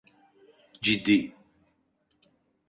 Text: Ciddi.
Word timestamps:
Ciddi. 0.83 1.17